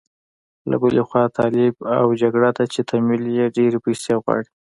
له 0.69 0.75
بلې 0.83 1.03
خوا 1.07 1.23
طالب 1.37 1.75
او 1.97 2.05
جګړه 2.21 2.49
ده 2.57 2.65
چې 2.73 2.79
تمویل 2.89 3.25
یې 3.37 3.45
ډېرې 3.57 3.77
پيسې 3.85 4.13
غواړي. 4.21 4.49